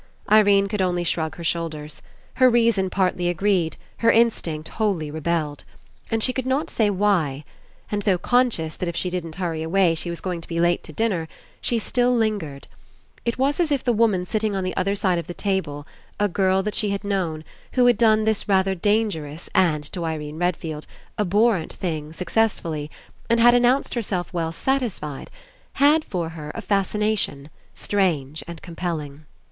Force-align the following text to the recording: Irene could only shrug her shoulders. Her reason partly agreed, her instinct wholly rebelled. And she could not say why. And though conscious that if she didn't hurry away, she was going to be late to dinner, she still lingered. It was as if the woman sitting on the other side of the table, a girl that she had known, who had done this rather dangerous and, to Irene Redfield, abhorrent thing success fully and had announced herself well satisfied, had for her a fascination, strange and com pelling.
Irene 0.31 0.67
could 0.67 0.81
only 0.81 1.03
shrug 1.03 1.35
her 1.35 1.43
shoulders. 1.43 2.01
Her 2.37 2.49
reason 2.49 2.89
partly 2.89 3.29
agreed, 3.29 3.77
her 3.97 4.09
instinct 4.11 4.69
wholly 4.69 5.11
rebelled. 5.11 5.63
And 6.09 6.23
she 6.23 6.33
could 6.33 6.47
not 6.47 6.71
say 6.71 6.89
why. 6.89 7.45
And 7.91 8.01
though 8.01 8.17
conscious 8.17 8.75
that 8.77 8.89
if 8.89 8.95
she 8.95 9.11
didn't 9.11 9.35
hurry 9.35 9.61
away, 9.61 9.93
she 9.93 10.09
was 10.09 10.19
going 10.19 10.41
to 10.41 10.47
be 10.47 10.59
late 10.59 10.81
to 10.85 10.91
dinner, 10.91 11.27
she 11.61 11.77
still 11.77 12.15
lingered. 12.15 12.67
It 13.25 13.37
was 13.37 13.59
as 13.59 13.71
if 13.71 13.83
the 13.83 13.93
woman 13.93 14.25
sitting 14.25 14.55
on 14.55 14.63
the 14.63 14.75
other 14.75 14.95
side 14.95 15.19
of 15.19 15.27
the 15.27 15.35
table, 15.35 15.85
a 16.19 16.27
girl 16.27 16.63
that 16.63 16.73
she 16.73 16.89
had 16.89 17.03
known, 17.03 17.43
who 17.73 17.85
had 17.85 17.99
done 17.99 18.23
this 18.23 18.49
rather 18.49 18.73
dangerous 18.73 19.51
and, 19.53 19.83
to 19.93 20.03
Irene 20.03 20.39
Redfield, 20.39 20.87
abhorrent 21.19 21.73
thing 21.73 22.11
success 22.11 22.59
fully 22.59 22.89
and 23.29 23.39
had 23.39 23.53
announced 23.53 23.93
herself 23.93 24.33
well 24.33 24.51
satisfied, 24.51 25.29
had 25.73 26.03
for 26.03 26.29
her 26.29 26.51
a 26.55 26.61
fascination, 26.63 27.51
strange 27.75 28.43
and 28.47 28.63
com 28.63 28.75
pelling. 28.75 29.19